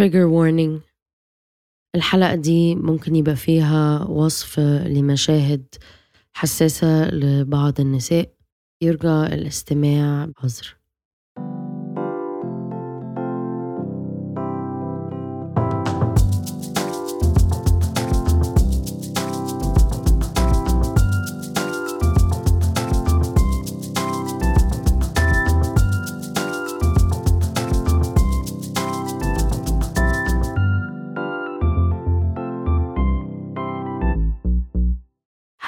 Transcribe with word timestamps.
trigger 0.00 0.26
warning. 0.30 0.80
الحلقة 1.94 2.34
دي 2.34 2.74
ممكن 2.74 3.16
يبقى 3.16 3.36
فيها 3.36 4.04
وصف 4.04 4.60
لمشاهد 4.60 5.74
حساسة 6.32 7.10
لبعض 7.10 7.80
النساء. 7.80 8.34
يرجى 8.82 9.34
الاستماع 9.34 10.24
بحذر 10.24 10.79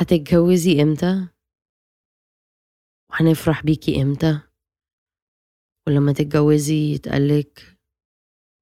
هتتجوزي 0.06 0.83
إمتى؟ 0.83 1.29
وهنفرح 3.11 3.62
بيكي 3.65 4.02
إمتى؟ 4.02 4.41
ولما 5.87 6.12
تتجوزي 6.12 6.92
يتقالك 6.95 7.78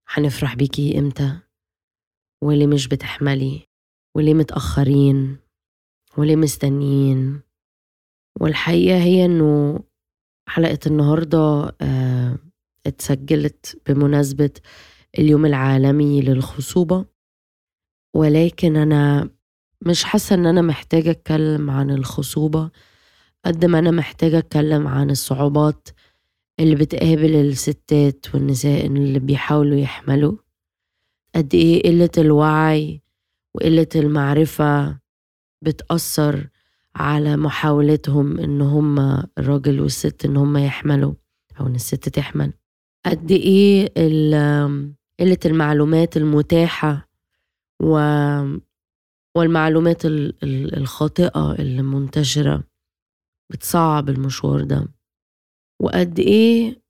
هنفرح 0.08 0.54
بيكي 0.54 0.98
إمتى؟ 0.98 1.38
وليه 2.42 2.66
مش 2.66 2.88
بتحملي؟ 2.88 3.66
وليه 4.16 4.34
متأخرين؟ 4.34 5.38
وليه 6.18 6.36
مستنيين؟ 6.36 7.42
والحقيقة 8.41 9.02
هي 9.02 9.24
إنه 9.24 9.80
حلقة 10.48 10.78
النهاردة 10.86 11.77
آه 11.80 12.38
اتسجلت 12.86 13.82
بمناسبة 13.86 14.50
اليوم 15.18 15.46
العالمي 15.46 16.20
للخصوبة. 16.20 17.06
ولكن 18.16 18.77
أنا 18.77 19.30
مش 19.86 20.05
حاسة 20.05 20.34
إن 20.34 20.47
أنا 20.47 20.62
محتاجة 20.62 21.11
أتكلم 21.11 21.70
عن 21.70 21.91
الخصوبة 21.91 22.70
قد 23.45 23.64
ما 23.64 23.78
أنا 23.78 23.91
محتاجة 23.91 24.39
أتكلم 24.39 24.87
عن 24.89 25.11
الصعوبات 25.11 25.89
اللي 26.61 26.75
بتقابل 26.75 27.34
الستات 27.37 28.27
والنساء 28.34 28.87
اللي 28.87 29.19
بيحاولوا 29.19 29.78
يحملوا. 29.78 30.37
قد 31.34 31.55
إيه 31.55 31.83
قلة 31.83 32.11
الوعي 32.19 33.03
وقلة 33.55 33.87
المعرفة 33.97 34.98
بتأثر 35.62 36.48
على 36.97 37.37
محاولتهم 37.37 38.39
إن 38.39 38.61
هما 38.61 39.27
الراجل 39.39 39.81
والست 39.81 40.25
إن 40.25 40.37
هما 40.37 40.65
يحملوا 40.67 41.15
أو 41.61 41.67
إن 41.67 41.75
الست 41.75 42.09
تحمل. 42.09 42.53
قد 43.06 43.31
إيه 43.31 43.89
قلة 45.20 45.39
المعلومات 45.47 46.17
المتاحة 46.17 47.09
و 47.83 47.98
والمعلومات 49.36 50.03
الخاطئة 50.77 51.53
اللي 51.59 51.83
منتشرة 51.83 52.64
بتصعب 53.53 54.09
المشوار 54.09 54.64
ده. 54.64 54.89
وقد 55.83 56.19
إيه 56.19 56.83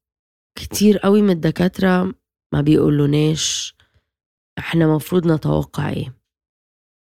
كتير 0.59 0.99
قوي 0.99 1.23
من 1.23 1.31
الدكاترة 1.31 2.15
ما 2.53 2.61
بيقولوناش 2.61 3.75
إحنا 4.59 4.95
مفروض 4.95 5.27
نتوقع 5.33 5.89
إيه. 5.89 6.17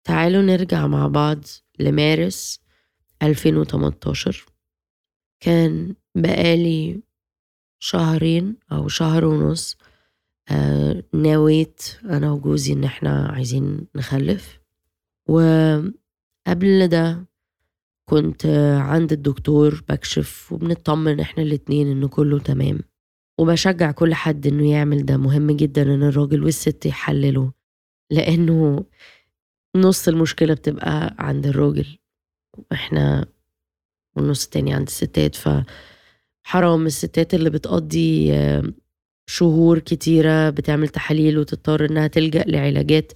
تعالوا 0.07 0.41
نرجع 0.41 0.87
مع 0.87 1.07
بعض 1.07 1.39
لمارس 1.79 2.59
2018 3.23 4.45
كان 5.43 5.95
بقالي 6.15 7.01
شهرين 7.79 8.55
أو 8.71 8.87
شهر 8.87 9.25
ونص 9.25 9.77
آه 10.51 11.03
نويت 11.13 11.81
أنا 12.03 12.31
وجوزي 12.31 12.73
إن 12.73 12.83
إحنا 12.83 13.27
عايزين 13.27 13.87
نخلف. 13.95 14.62
وقبل 15.27 16.87
ده 16.87 17.25
كنت 18.09 18.45
عند 18.81 19.11
الدكتور 19.11 19.83
بكشف 19.89 20.51
وبنطمن 20.51 21.19
إحنا 21.19 21.43
الاتنين 21.43 21.91
ان 21.91 22.07
كله 22.07 22.39
تمام. 22.39 22.79
وبشجع 23.39 23.91
كل 23.91 24.13
حد 24.13 24.47
إنه 24.47 24.71
يعمل 24.71 25.05
ده. 25.05 25.17
مهم 25.17 25.51
جدا 25.51 25.81
إن 25.81 26.03
الراجل 26.03 26.43
والست 26.43 26.85
يحللوا 26.85 27.51
لأنه 28.11 28.85
نص 29.75 30.07
المشكلة 30.07 30.53
بتبقى 30.53 31.15
عند 31.19 31.47
الراجل. 31.47 31.97
وإحنا 32.57 33.25
والنص 34.15 34.43
التاني 34.43 34.73
عند 34.73 34.87
الستات. 34.87 35.35
فحرام 35.35 36.85
الستات 36.85 37.33
اللي 37.33 37.49
بتقضي 37.49 38.33
شهور 39.29 39.79
كتيرة 39.79 40.49
بتعمل 40.49 40.89
تحاليل 40.89 41.37
وتضطر 41.37 41.85
إنها 41.85 42.07
تلجأ 42.07 42.43
لعلاجات. 42.47 43.11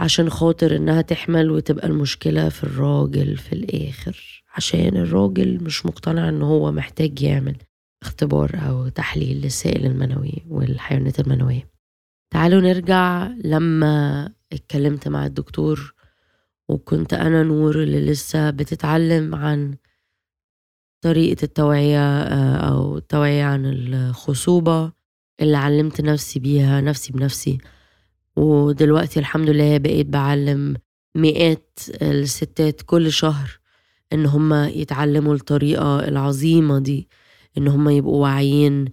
عشان 0.00 0.30
خاطر 0.30 0.76
إنها 0.76 1.02
تحمل 1.02 1.50
وتبقى 1.50 1.86
المشكلة 1.86 2.48
في 2.48 2.64
الراجل 2.64 3.36
في 3.36 3.52
الآخر. 3.52 4.42
عشان 4.56 4.96
الراجل 4.96 5.64
مش 5.64 5.86
مقتنع 5.86 6.28
إن 6.28 6.42
هو 6.42 6.72
محتاج 6.72 7.22
يعمل 7.22 7.56
اختبار 8.02 8.50
أو 8.68 8.88
تحليل 8.88 9.40
للسائل 9.42 9.86
المنوي 9.86 10.44
والحيوانات 10.48 11.20
المنوية. 11.20 11.70
تعالوا 12.32 12.60
نرجع 12.60 13.26
لما 13.44 14.32
اتكلمت 14.52 15.08
مع 15.08 15.26
الدكتور 15.26 15.94
وكنت 16.68 17.14
أنا 17.14 17.42
نور 17.42 17.82
اللي 17.82 18.06
لسه 18.06 18.50
بتتعلم 18.50 19.34
عن 19.34 19.74
طريقة 21.04 21.42
التوعية 21.44 22.22
أو 22.54 22.98
التوعية 22.98 23.44
عن 23.44 23.66
الخصوبة 23.66 24.92
اللي 25.40 25.56
علمت 25.56 26.00
نفسي 26.00 26.40
بيها 26.40 26.80
نفسي 26.80 27.12
بنفسي. 27.12 27.58
ودلوقتي 28.36 29.20
الحمد 29.20 29.50
لله 29.50 29.78
بقيت 29.78 30.06
بعلم 30.06 30.76
مئات 31.14 31.78
الستات 32.02 32.82
كل 32.82 33.12
شهر 33.12 33.60
إن 34.12 34.26
هم 34.26 34.54
يتعلموا 34.54 35.34
الطريقة 35.34 36.08
العظيمة 36.08 36.78
دي 36.78 37.08
إن 37.58 37.68
هم 37.68 37.88
يبقوا 37.88 38.22
واعيين 38.22 38.84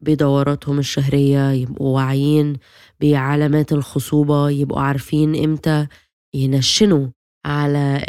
بدوراتهم 0.00 0.78
الشهرية 0.78 1.50
يبقوا 1.50 1.94
واعيين 1.96 2.56
بعلامات 3.00 3.72
الخصوبة 3.72 4.50
يبقوا 4.50 4.80
عارفين 4.80 5.44
إمتى 5.44 5.86
ينشنوا 6.34 7.06
على 7.44 8.00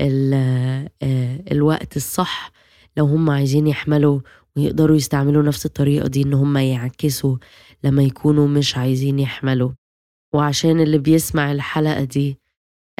الوقت 1.52 1.98
الصح 1.98 2.52
لو 2.98 3.06
هم 3.06 3.30
عايزين 3.30 3.68
يحملوا 3.68 4.20
ويقدروا 4.56 4.96
يستعملوا 4.98 5.44
نفس 5.44 5.66
الطريقة 5.66 6.08
دي 6.08 6.22
إن 6.22 6.34
هم 6.34 6.58
يعكسوا 6.58 7.38
لما 7.84 8.04
يكونوا 8.04 8.48
مش 8.48 8.78
عايزين 8.78 9.20
يحملوا. 9.20 9.72
وعشان 10.34 10.80
اللي 10.80 10.98
بيسمع 10.98 11.52
الحلقة 11.52 12.04
دي 12.04 12.40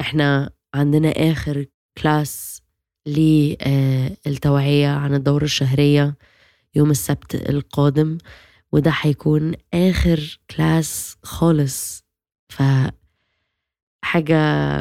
إحنا 0.00 0.50
عندنا 0.74 1.08
آخر 1.32 1.66
كلاس 1.98 2.62
للتوعية 3.06 4.88
عن 4.88 5.14
الدورة 5.14 5.44
الشهرية 5.44 6.16
يوم 6.74 6.90
السبت 6.90 7.34
القادم 7.34 8.18
وده 8.72 8.92
هيكون 9.00 9.52
آخر 9.74 10.40
class 10.56 11.16
خالص. 11.22 12.04
ف 12.48 12.62
حاجة 14.04 14.36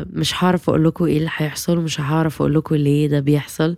مش 0.09 0.43
هعرف 0.43 0.69
أقول 0.69 0.83
لكم 0.85 1.05
إيه 1.05 1.17
اللي 1.17 1.29
هيحصل 1.37 1.77
ومش 1.77 2.01
هعرف 2.01 2.41
أقول 2.41 2.55
لكم 2.55 2.75
ليه 2.75 3.07
ده 3.07 3.19
بيحصل 3.19 3.75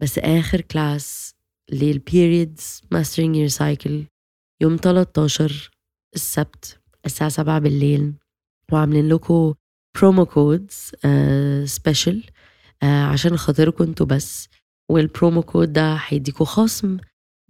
بس 0.00 0.18
آخر 0.18 0.60
class 0.60 1.34
لل 1.72 1.96
periods 1.96 2.80
mastering 2.90 3.36
your 3.36 3.48
cycle 3.48 4.04
يوم 4.60 4.76
13 4.76 5.70
السبت. 6.14 6.79
الساعة 7.06 7.30
سبعة 7.30 7.58
بالليل 7.58 8.12
وعاملين 8.72 9.08
لكم 9.08 9.54
promo 9.98 10.26
codes 10.26 10.92
special 11.64 12.24
عشان 12.82 13.36
خاطركم 13.36 13.84
أنتوا 13.84 14.06
بس. 14.06 14.48
وال 14.88 15.03
promo 15.03 15.42
code 15.42 15.72
ده 15.72 15.94
هيديكوا 15.94 16.46
خصم 16.46 16.96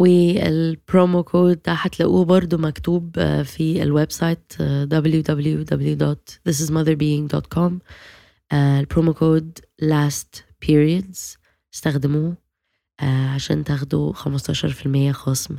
وال 0.00 0.35
promo 0.35 1.22
code 1.22 1.62
ده 1.66 1.72
هتلاقوه 1.72 2.24
برضو 2.24 2.58
مكتوب 2.58 3.16
uh, 3.18 3.22
في 3.42 3.82
ال 3.82 4.10
website 4.12 4.52
uh, 4.52 4.56
www.thisismotherbeing.com 4.92 7.72
ال 8.52 8.62
promo 8.62 9.14
code 9.14 9.58
last 9.82 10.38
periods 10.66 11.36
استخدموه 11.74 12.36
عشان 13.34 13.64
تاخدوا 13.64 14.12
15% 14.12 15.10
خصم 15.10 15.56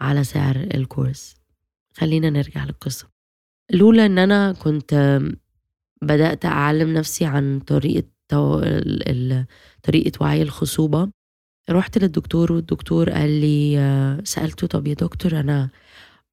على 0.00 0.24
سعر 0.24 0.56
ال 0.56 0.66
course. 0.66 1.34
خلينا 1.94 2.30
نرجع 2.30 2.64
للقصة. 2.64 3.13
لولا 3.72 4.06
إن 4.06 4.18
أنا 4.18 4.52
كنت 4.52 5.20
بدأت 6.02 6.44
أعلم 6.44 6.94
نفسي 6.94 7.24
عن 7.24 7.60
طريقة 7.60 8.08
طريقة 9.82 10.12
وعي 10.20 10.42
الخصوبة 10.42 11.10
رحت 11.70 11.98
للدكتور 11.98 12.52
والدكتور 12.52 13.10
قال 13.10 13.40
لي 13.40 14.20
سألته 14.24 14.66
طب 14.66 14.86
يا 14.86 14.94
دكتور 14.94 15.40
أنا 15.40 15.70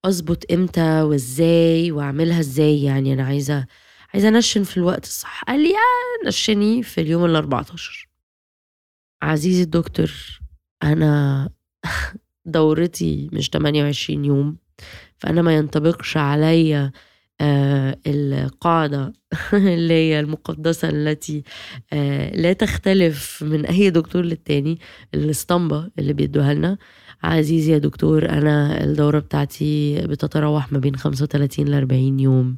أظبط 0.05 0.51
إمتى 0.51 1.01
وإزاي 1.01 1.91
وأعملها 1.91 2.39
إزاي؟ 2.39 2.83
يعني 2.83 3.13
أنا 3.13 3.23
عايزة 3.23 3.65
عايزة 4.13 4.27
أنشن 4.27 4.63
في 4.63 4.77
الوقت 4.77 5.03
الصح. 5.03 5.43
قال 5.43 5.59
لي 5.63 5.69
آه 5.69 6.27
نشني 6.27 6.83
في 6.83 7.01
اليوم 7.01 7.25
ال 7.25 7.35
14 7.35 8.09
عزيزي 9.21 9.63
الدكتور 9.63 10.11
أنا 10.83 11.49
دورتي 12.45 13.29
مش 13.33 13.49
28 13.49 14.25
يوم 14.25 14.57
فأنا 15.17 15.41
ما 15.41 15.55
ينطبقش 15.55 16.17
عليا 16.17 16.91
القاعدة 18.07 19.13
اللي 19.53 19.93
هي 19.93 20.19
المقدسة 20.19 20.89
التي 20.89 21.43
آه 21.93 22.35
لا 22.35 22.53
تختلف 22.53 23.43
من 23.43 23.65
أي 23.65 23.89
دكتور 23.89 24.21
للتاني 24.21 24.79
الاسطمبة 25.13 25.89
اللي 25.99 26.13
بيدوها 26.13 26.53
لنا. 26.53 26.77
عزيزي 27.23 27.71
يا 27.73 27.77
دكتور 27.77 28.29
أنا 28.29 28.83
الدورة 28.83 29.19
بتاعتي 29.19 30.01
بتتراوح 30.07 30.71
ما 30.73 30.79
بين 30.79 30.95
35 30.95 31.67
ل 31.67 31.73
40 31.73 32.19
يوم. 32.19 32.55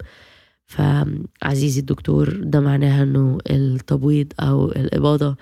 فعزيزي 0.66 1.80
الدكتور 1.80 2.30
ده 2.44 2.60
معناها 2.60 3.04
إنه 3.04 3.38
التبويض 3.50 4.34
أو 4.40 4.72
الإباضة 4.72 5.36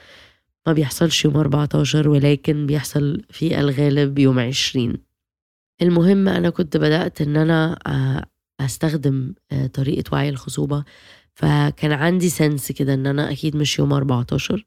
ما 0.68 0.74
بيحصلش 0.74 1.26
يوم 1.26 1.38
14 1.38 2.10
ولكن 2.10 2.66
بيحصل 2.66 3.22
في 3.30 3.60
الغالب 3.60 4.20
يوم 4.20 4.40
20 4.40 4.98
المهم 5.82 6.28
أنا 6.28 6.50
كنت 6.50 6.78
بدأت 6.78 7.22
إن 7.22 7.38
أنا 7.38 7.78
أستخدم 8.66 9.34
آه، 9.52 9.68
طريقة 9.68 10.14
وعي 10.14 10.30
الخصوبة. 10.30 10.84
فكان 11.36 11.92
عندي 11.92 12.30
سنس 12.30 12.72
كده 12.72 12.94
إن 12.94 13.08
أنا 13.08 13.32
أكيد 13.32 13.56
مش 13.56 13.80
يوم 13.80 13.94
14 13.94 14.66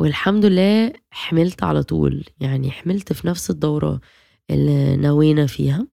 والحمد 0.00 0.44
لله 0.44 0.92
حملت 1.10 1.62
على 1.62 1.82
طول. 1.82 2.24
يعني 2.40 2.70
حملت 2.70 3.12
في 3.12 3.26
نفس 3.26 3.50
الدورة 3.50 4.00
اللي 4.50 4.96
نوينا 4.96 5.46
فيها. 5.46 5.86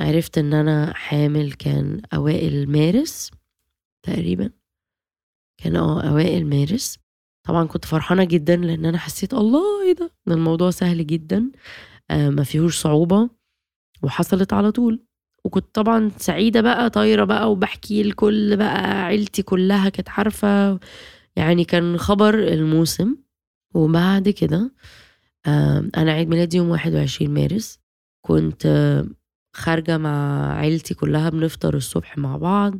عرفت 0.00 0.38
إن 0.38 0.54
أنا 0.54 0.92
حامل 0.94 1.52
كان 1.52 2.00
أوائل 2.14 2.70
مارس 2.70 3.30
تقريبا. 4.02 4.50
كان 5.58 5.76
آه 5.76 6.02
أوائل 6.10 6.46
مارس. 6.46 6.98
طبعا 7.46 7.64
كنت 7.66 7.84
فرحانة 7.84 8.24
جدا 8.24 8.56
لأن 8.56 8.84
أنا 8.84 8.98
حسيت 8.98 9.34
الله 9.34 9.82
إيه 9.86 9.92
ده 9.94 10.10
الموضوع 10.28 10.70
سهل 10.70 11.06
جدا. 11.06 11.50
آه 12.10 12.28
ما 12.30 12.44
فيهوش 12.44 12.78
صعوبة 12.80 13.30
وحصلت 14.02 14.52
على 14.52 14.72
طول. 14.72 15.06
وكنت 15.46 15.66
طبعا 15.74 16.10
سعيدة 16.18 16.60
بقى 16.60 16.90
طايرة 16.90 17.24
بقى 17.24 17.52
وبحكي 17.52 18.02
لكل 18.02 18.56
بقى 18.56 19.04
عيلتي 19.04 19.42
كلها 19.42 19.88
كانت 19.88 20.08
عارفة. 20.10 20.78
يعني 21.36 21.64
كان 21.64 21.98
خبر 21.98 22.34
الموسم 22.34 23.16
وبعد 23.74 24.28
كده 24.28 24.72
أنا 25.96 26.12
عيد 26.12 26.28
ميلادي 26.28 26.56
يوم 26.56 26.68
واحد 26.68 26.94
وعشرين 26.94 27.34
مارس. 27.34 27.78
كنت 28.22 28.66
خارجة 29.56 29.98
مع 29.98 30.52
عيلتي 30.56 30.94
كلها 30.94 31.30
بنفطر 31.30 31.76
الصبح 31.76 32.18
مع 32.18 32.36
بعض. 32.36 32.74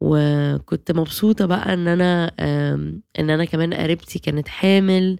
وكنت 0.00 0.92
مبسوطة 0.92 1.46
بقى 1.46 1.74
إن 1.74 1.88
أنا 1.88 2.32
إن 3.18 3.30
أنا 3.30 3.44
كمان 3.44 3.74
قريبتي 3.74 4.18
كانت 4.18 4.48
حامل. 4.48 5.18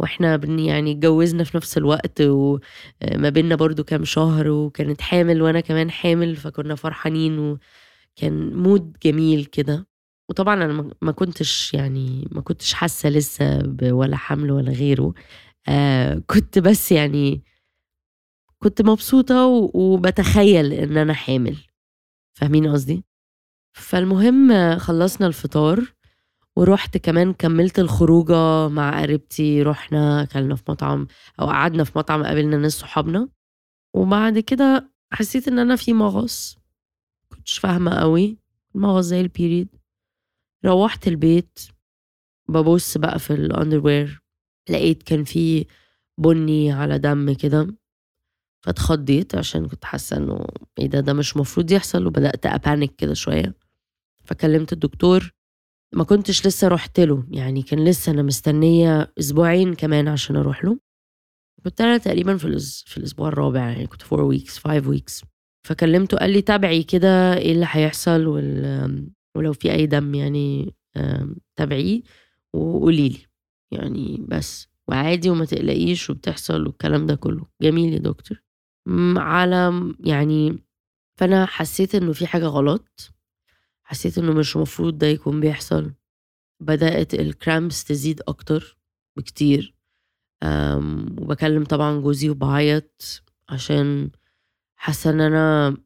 وإحنا 0.00 0.36
بن 0.36 0.58
يعني 0.58 0.92
اتجوزنا 0.92 1.44
في 1.44 1.56
نفس 1.56 1.78
الوقت 1.78 2.20
وما 2.20 3.28
بيننا 3.28 3.54
برضو 3.54 3.84
كام 3.84 4.04
شهر 4.04 4.48
وكانت 4.48 5.00
حامل 5.00 5.42
وأنا 5.42 5.60
كمان 5.60 5.90
حامل 5.90 6.36
فكنا 6.36 6.74
فرحانين 6.74 7.38
وكان 7.38 8.54
مود 8.56 8.96
جميل 9.04 9.44
كده. 9.44 9.86
وطبعا 10.30 10.64
أنا 10.64 10.90
ما 11.02 11.12
كنتش 11.12 11.74
يعني 11.74 12.28
ما 12.32 12.40
كنتش 12.40 12.72
حاسة 12.72 13.08
لسه 13.08 13.74
ولا 13.82 14.16
حمل 14.16 14.50
ولا 14.50 14.72
غيره. 14.72 15.14
آه 15.68 16.22
كنت 16.26 16.58
بس 16.58 16.92
يعني 16.92 17.42
كنت 18.58 18.82
مبسوطة 18.82 19.46
وبتخيل 19.74 20.72
إن 20.72 20.96
أنا 20.96 21.14
حامل. 21.14 21.56
فاهمين 22.38 22.68
قصدي؟ 22.72 23.04
فالمهم 23.76 24.78
خلصنا 24.78 25.26
الفطار 25.26 25.95
ورحت 26.56 26.96
كمان 26.96 27.32
كملت 27.32 27.78
الخروجة 27.78 28.68
مع 28.68 29.00
قريبتي 29.02 29.62
رحنا 29.62 30.22
أكلنا 30.22 30.54
في 30.56 30.62
مطعم 30.68 31.06
أو 31.40 31.46
قعدنا 31.46 31.84
في 31.84 31.98
مطعم 31.98 32.24
قابلنا 32.24 32.56
ناس 32.56 32.72
صحابنا. 32.72 33.28
وبعد 33.94 34.38
كده 34.38 34.90
حسيت 35.12 35.48
إن 35.48 35.58
أنا 35.58 35.76
في 35.76 35.92
مغص. 35.92 36.58
كنتش 37.32 37.58
فاهمة 37.58 37.94
قوي. 37.94 38.38
مغص 38.74 39.04
زي 39.04 39.20
البيريد. 39.20 39.68
روحت 40.64 41.08
البيت. 41.08 41.58
ببص 42.48 42.98
بقى 42.98 43.18
في 43.18 43.32
الاندروير 43.32 44.22
لقيت 44.70 45.02
كان 45.02 45.24
في 45.24 45.66
بني 46.18 46.72
على 46.72 46.98
دم 46.98 47.34
كده. 47.34 47.76
فاتخضيت 48.64 49.34
عشان 49.34 49.68
كنت 49.68 49.84
حاسة 49.84 50.16
إنه 50.16 50.46
إيه 50.78 50.86
ده 50.86 51.00
ده 51.00 51.12
مش 51.12 51.36
مفروض 51.36 51.70
يحصل. 51.70 52.06
وبدأت 52.06 52.46
ابانك 52.46 52.96
كده 52.96 53.14
شوية. 53.14 53.54
فكلمت 54.24 54.72
الدكتور. 54.72 55.35
ما 55.94 56.04
كنتش 56.04 56.46
لسه 56.46 56.68
رحت 56.68 57.00
له. 57.00 57.24
يعني 57.30 57.62
كان 57.62 57.84
لسه 57.84 58.12
أنا 58.12 58.22
مستنية 58.22 59.12
أسبوعين 59.18 59.74
كمان 59.74 60.08
عشان 60.08 60.36
أروح 60.36 60.64
له. 60.64 60.78
كنت 61.64 61.80
أنا 61.80 61.98
تقريبا 61.98 62.36
في 62.36 62.58
في 62.86 62.96
الأسبوع 62.96 63.28
الرابع 63.28 63.60
يعني 63.70 63.86
كنت 63.86 64.02
4 64.12 64.24
weeks 64.26 64.58
5 64.58 64.88
weeks 64.88 65.24
فكلمته 65.66 66.16
قال 66.16 66.30
لي 66.30 66.42
تابعي 66.42 66.82
كده 66.82 67.36
إيه 67.36 67.52
اللي 67.52 67.66
هيحصل 67.70 68.26
وال... 68.26 69.10
ولو 69.36 69.52
في 69.52 69.72
أي 69.72 69.86
دم 69.86 70.14
يعني 70.14 70.74
تابعيه 71.56 72.02
وقولي 72.54 73.08
لي. 73.08 73.18
يعني 73.72 74.24
بس. 74.28 74.68
وعادي 74.88 75.30
وما 75.30 75.44
تقلقيش 75.44 76.10
وبتحصل 76.10 76.66
والكلام 76.66 77.06
ده 77.06 77.14
كله. 77.14 77.46
جميل 77.62 77.92
يا 77.92 77.98
دكتور. 77.98 78.42
على 79.16 79.94
يعني 80.00 80.58
فأنا 81.20 81.46
حسيت 81.46 81.94
إنه 81.94 82.12
في 82.12 82.26
حاجة 82.26 82.46
غلط. 82.46 83.10
حسيت 83.88 84.18
إنه 84.18 84.32
مش 84.32 84.56
المفروض 84.56 84.98
ده 84.98 85.06
يكون 85.06 85.40
بيحصل. 85.40 85.92
بدأت 86.62 87.14
ال 87.14 87.24
cramps 87.24 87.84
تزيد 87.84 88.22
أكتر 88.28 88.78
بكتير. 89.18 89.74
وبكلم 91.20 91.64
طبعا 91.64 92.00
جوزي 92.00 92.30
وبعيط 92.30 93.22
عشان 93.48 94.10
حاسة 94.78 95.10
إن 95.10 95.20
أنا 95.20 95.76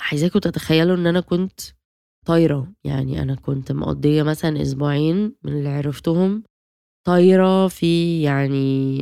عايزاكم 0.00 0.38
تتخيلوا 0.38 0.96
إن 0.96 1.06
أنا 1.06 1.20
كنت 1.20 1.60
طايرة. 2.26 2.72
يعني 2.84 3.22
أنا 3.22 3.34
كنت 3.34 3.72
مقضية 3.72 4.22
مثلا 4.22 4.62
أسبوعين 4.62 5.36
من 5.42 5.52
اللي 5.52 5.68
عرفتهم 5.68 6.44
طايرة 7.06 7.68
في 7.68 8.22
يعني 8.22 8.98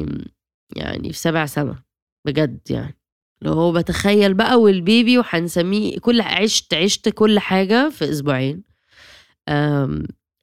يعني 0.76 1.12
في 1.12 1.18
سبع 1.18 1.46
سما 1.46 1.82
بجد 2.26 2.60
يعني. 2.70 3.01
اللي 3.42 3.54
هو 3.54 3.72
بتخيل 3.72 4.34
بقى 4.34 4.60
والبيبي 4.60 5.18
وهنسميه 5.18 5.98
كل 5.98 6.20
عشت 6.20 6.74
عشت 6.74 7.08
كل 7.08 7.38
حاجة 7.38 7.88
في 7.88 8.10
أسبوعين. 8.10 8.62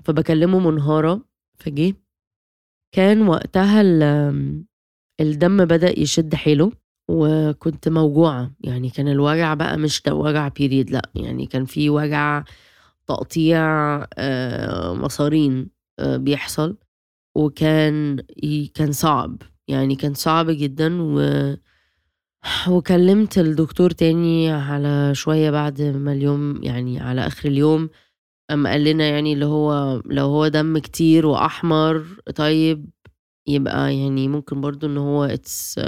فبكلمه 0.04 0.60
منهارة 0.60 1.26
فجي. 1.60 1.96
كان 2.96 3.28
وقتها 3.28 3.82
الدم 5.22 5.66
بدأ 5.66 6.00
يشد 6.00 6.36
حيله 6.36 6.72
وكنت 7.12 7.90
موجوعة. 7.90 8.52
يعني 8.60 8.90
كان 8.90 9.08
الوجع 9.08 9.54
بقى 9.54 9.78
مش 9.78 10.02
وجع 10.08 10.48
بيريد 10.48 10.92
لأ 10.92 11.10
يعني 11.16 11.46
كان 11.46 11.66
في 11.66 11.90
وجع 11.90 12.44
تقطيع 13.08 13.98
مصارين 14.94 15.70
بيحصل. 16.04 16.78
وكان 17.38 18.22
كان 18.74 18.92
صعب. 18.92 19.42
يعني 19.68 19.96
كان 19.96 20.14
صعب 20.14 20.50
جدا 20.50 21.02
و 21.02 21.20
وكلمت 22.70 23.38
الدكتور 23.38 23.92
تاني 23.92 24.52
على 24.52 25.16
شوية 25.16 25.52
بعد 25.52 25.82
ما 25.82 26.12
اليوم 26.14 26.64
يعني 26.64 27.00
على 27.00 27.28
آخر 27.28 27.50
اليوم 27.50 27.90
أما 28.52 28.70
قال 28.70 28.84
لنا 28.84 29.10
يعني 29.10 29.34
اللي 29.34 29.46
هو 29.46 30.02
لو 30.06 30.26
هو 30.26 30.48
دم 30.48 30.78
كتير 30.78 31.26
وأحمر 31.26 32.06
طيب 32.36 32.90
يبقى 33.48 33.96
يعني 33.98 34.28
ممكن 34.28 34.62
برضو 34.62 34.88
إن 34.88 34.98
هو 34.98 35.24
اتس 35.24 35.80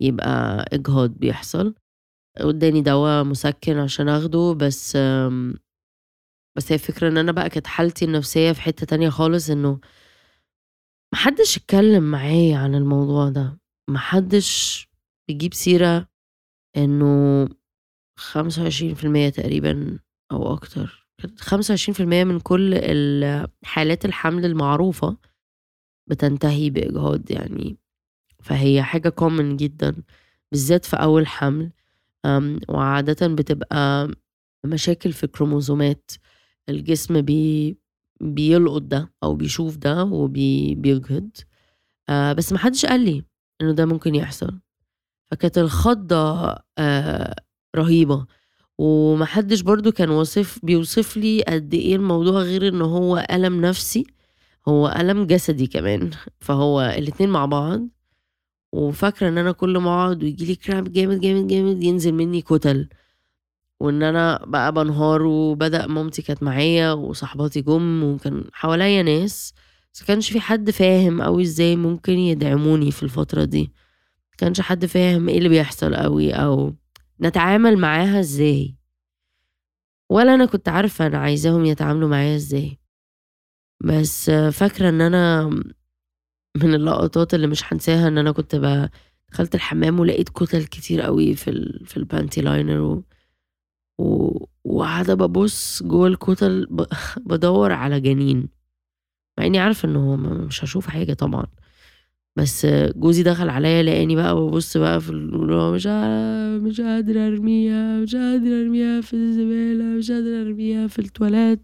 يبقى 0.00 0.64
إجهاض 0.72 1.10
بيحصل. 1.10 1.74
واداني 2.40 2.82
دواء 2.82 3.24
مسكن 3.24 3.78
عشان 3.78 4.08
آخده 4.08 4.54
بس 4.54 4.96
بس 6.56 6.72
هي 6.72 6.74
الفكرة 6.74 7.08
إن 7.08 7.18
أنا 7.18 7.32
بقى 7.32 7.50
كانت 7.50 7.66
حالتي 7.66 8.04
النفسية 8.04 8.52
في 8.52 8.60
حتة 8.60 8.86
تانية 8.86 9.08
خالص 9.08 9.50
إنه 9.50 9.80
محدش 11.14 11.56
اتكلم 11.56 12.10
معايا 12.10 12.58
عن 12.58 12.74
الموضوع 12.74 13.28
ده. 13.28 13.58
محدش 13.90 14.85
بيجيب 15.28 15.54
سيرة 15.54 16.08
إنه 16.76 17.48
خمسة 18.18 18.62
وعشرين 18.62 18.94
في 18.94 19.04
المية 19.04 19.28
تقريبا 19.28 19.98
أو 20.32 20.54
أكتر. 20.54 21.08
خمسة 21.38 21.72
وعشرين 21.72 21.94
في 21.94 22.00
المية 22.02 22.24
من 22.24 22.40
كل 22.40 22.74
حالات 23.64 24.04
الحمل 24.04 24.44
المعروفة 24.44 25.16
بتنتهي 26.10 26.70
بإجهاض 26.70 27.30
يعني. 27.30 27.76
فهي 28.42 28.82
حاجة 28.82 29.08
common 29.08 29.56
جدا 29.56 30.02
بالذات 30.52 30.84
في 30.84 30.96
أول 30.96 31.26
حمل. 31.26 31.72
وعادة 32.68 33.26
بتبقى 33.26 34.10
مشاكل 34.64 35.12
في 35.12 35.24
الكروموزومات. 35.24 36.10
الجسم 36.68 37.20
بي 37.20 37.76
بيلقط 38.20 38.82
ده 38.82 39.12
أو 39.22 39.34
بيشوف 39.34 39.76
ده 39.76 40.04
وبيجهض 40.04 41.30
آه، 42.08 42.32
بس 42.32 42.52
محدش 42.52 42.86
قال 42.86 43.00
لي 43.00 43.24
إنه 43.60 43.72
ده 43.72 43.86
ممكن 43.86 44.14
يحصل. 44.14 44.58
فكانت 45.30 45.58
الخضة 45.58 46.56
آه 46.78 47.36
رهيبة. 47.76 48.26
ومحدش 48.78 49.60
برضو 49.60 49.92
كان 49.92 50.10
وصف 50.10 50.58
بيوصف 50.62 51.16
لي 51.16 51.42
قد 51.42 51.74
إيه 51.74 51.96
الموضوع 51.96 52.40
غير 52.40 52.68
إن 52.68 52.82
هو 52.82 53.26
ألم 53.30 53.60
نفسي 53.60 54.06
هو 54.68 54.88
ألم 54.88 55.24
جسدي 55.24 55.66
كمان. 55.66 56.10
فهو 56.40 56.80
الاتنين 56.98 57.30
مع 57.30 57.46
بعض. 57.46 57.88
وفاكرة 58.72 59.28
إن 59.28 59.38
أنا 59.38 59.52
كل 59.52 59.78
ما 59.78 59.90
أقعد 59.90 60.22
ويجيلي 60.22 60.54
كرامب 60.54 60.92
جامد 60.92 61.20
جامد 61.20 61.46
جامد 61.46 61.82
ينزل 61.82 62.12
مني 62.12 62.42
كتل. 62.42 62.88
وإن 63.80 64.02
أنا 64.02 64.44
بقى 64.46 64.72
بانهار 64.72 65.22
وبدأ 65.22 65.86
مامتي 65.86 66.22
كانت 66.22 66.42
معايا 66.42 66.92
وصاحباتي 66.92 67.60
جُم 67.62 68.02
وكان 68.04 68.44
حواليّا 68.52 69.02
ناس، 69.02 69.54
بس 69.94 70.02
كانش 70.02 70.32
في 70.32 70.40
حد 70.40 70.70
فاهم 70.70 71.20
أوي 71.20 71.42
إزاي 71.42 71.76
ممكن 71.76 72.12
يدعموني 72.12 72.90
في 72.90 73.02
الفترة 73.02 73.44
دي، 73.44 73.72
كانش 74.38 74.60
حد 74.60 74.86
فاهم 74.86 75.28
إيه 75.28 75.38
اللي 75.38 75.48
بيحصل 75.48 75.94
أوي 75.94 76.32
أو 76.32 76.74
نتعامل 77.22 77.76
معاها 77.78 78.20
إزاي، 78.20 78.76
ولا 80.10 80.34
أنا 80.34 80.46
كنت 80.46 80.68
عارفة 80.68 81.06
أنا 81.06 81.18
عايزاهم 81.18 81.64
يتعاملوا 81.64 82.08
معايا 82.08 82.36
إزاي. 82.36 82.78
بس 83.84 84.30
فاكرة 84.30 84.88
إن 84.88 85.00
أنا 85.00 85.50
من 86.56 86.74
اللقطات 86.74 87.34
اللي 87.34 87.46
مش 87.46 87.72
هانساها 87.72 88.08
إن 88.08 88.18
أنا 88.18 88.32
كنت 88.32 88.56
ب 88.56 88.88
دخلت 89.32 89.54
الحمام 89.54 90.00
ولقيت 90.00 90.28
كُتل 90.28 90.64
كتير 90.64 91.06
أوي 91.06 91.34
في 91.34 91.50
ال 91.50 91.86
في 91.86 92.00
الpanty 92.00 92.42
liner 92.42 92.80
و 92.80 93.02
و 93.98 94.38
وقاعدة 94.64 95.14
بابُص 95.14 95.82
جوّه 95.82 96.06
الكُتل 96.08 96.66
ب 96.70 96.84
بادوّر 97.28 97.72
على 97.72 98.00
جنين، 98.00 98.48
مع 99.38 99.46
إني 99.46 99.58
عارفة 99.58 99.88
إنه 99.88 100.16
م 100.16 100.22
مش 100.46 100.64
هاشوف 100.64 100.86
حاجة 100.88 101.14
طبعًا، 101.14 101.46
بس 102.36 102.66
جوزي 102.96 103.22
دخل 103.22 103.48
عليّا 103.48 103.82
لقاني 103.82 104.16
بقى 104.16 104.34
بابُص 104.34 104.76
بقى 104.76 105.00
في 105.00 105.10
ال 105.10 105.34
اللي 105.34 105.72
مش 105.72 105.86
مش 106.64 106.80
قادرة 106.80 107.26
أرميها، 107.26 108.00
مش 108.00 108.14
قادرة 108.16 108.60
أرميها 108.62 109.00
في 109.00 109.14
الزبالة، 109.14 109.84
مش 109.84 110.10
قادرة 110.10 110.40
أرميها 110.42 110.86
في 110.86 110.98
التواليت. 110.98 111.60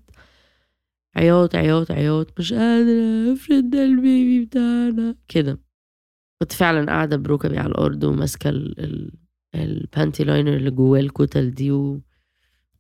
عياط، 1.17 1.55
عياط، 1.57 1.91
عياط، 1.91 2.41
مش 2.41 2.53
قادرة 2.53 3.33
افرض 3.33 3.71
ده 3.71 3.85
البيبي 3.85 4.45
بتاعنا، 4.45 5.15
كده. 5.29 5.61
كنت 6.43 6.53
فعلًا 6.53 6.87
قاعدة 6.87 7.17
بركبي 7.17 7.59
على 7.59 7.69
الأرض 7.69 8.05
وماسكة 8.05 8.51
ال 8.51 8.81
ال 9.55 9.89
الpanty 9.89 10.25
liner 10.25 10.29
اللي 10.49 10.71
جواه 10.71 11.01
الكُتل 11.01 11.51
دي 11.51 11.71
و 11.73 12.01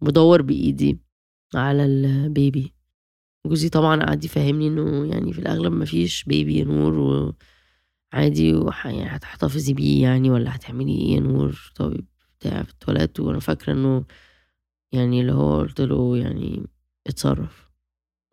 وبادوّر 0.02 0.42
بإيدي 0.42 1.00
على 1.54 1.84
البيبي. 1.86 2.74
جوزي 3.46 3.68
طبعًا 3.68 4.04
قعد 4.04 4.24
يفهّمني 4.24 4.68
إنه 4.68 5.06
يعني 5.06 5.32
في 5.32 5.38
الأغلب 5.38 5.72
ما 5.72 5.84
فيش 5.84 6.24
بيبي 6.24 6.64
نور 6.64 7.34
وعادي 8.12 8.54
وح 8.54 8.86
يعني 8.86 9.16
هتحتفظي 9.16 9.72
بيه 9.74 10.02
يعني 10.02 10.30
والّا 10.30 10.54
هتعملي 10.56 11.12
يا 11.12 11.20
نور 11.20 11.72
طيب 11.76 12.06
بتاع 12.40 12.62
في 12.62 12.70
التواليت 12.70 13.20
وأنا 13.20 13.38
فاكرة 13.40 13.72
إنه 13.72 14.04
يعني 14.94 15.20
اللي 15.20 15.32
هو 15.32 15.58
قُلت 15.60 15.80
له 15.80 16.18
يعني 16.18 16.66
اتصرّف. 17.06 17.70